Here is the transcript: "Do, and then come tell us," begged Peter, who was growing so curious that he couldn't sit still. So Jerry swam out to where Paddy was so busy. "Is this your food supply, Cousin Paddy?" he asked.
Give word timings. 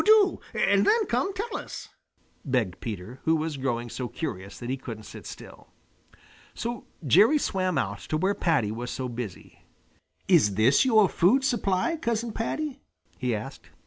"Do, 0.03 0.39
and 0.55 0.83
then 0.87 1.05
come 1.05 1.31
tell 1.31 1.57
us," 1.57 1.89
begged 2.43 2.79
Peter, 2.79 3.19
who 3.25 3.35
was 3.35 3.55
growing 3.57 3.87
so 3.87 4.07
curious 4.07 4.57
that 4.57 4.71
he 4.71 4.75
couldn't 4.75 5.03
sit 5.03 5.27
still. 5.27 5.67
So 6.55 6.87
Jerry 7.05 7.37
swam 7.37 7.77
out 7.77 7.99
to 8.09 8.17
where 8.17 8.33
Paddy 8.33 8.71
was 8.71 8.89
so 8.89 9.07
busy. 9.07 9.59
"Is 10.27 10.55
this 10.55 10.85
your 10.85 11.07
food 11.07 11.43
supply, 11.43 11.97
Cousin 11.97 12.31
Paddy?" 12.31 12.79
he 13.19 13.35
asked. 13.35 13.69